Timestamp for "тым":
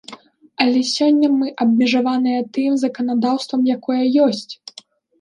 2.57-2.81